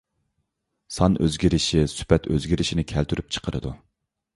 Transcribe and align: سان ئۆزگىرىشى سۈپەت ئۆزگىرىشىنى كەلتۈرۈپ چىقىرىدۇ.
سان 0.95 1.19
ئۆزگىرىشى 1.25 1.85
سۈپەت 1.95 2.29
ئۆزگىرىشىنى 2.33 2.91
كەلتۈرۈپ 2.95 3.33
چىقىرىدۇ. 3.39 3.81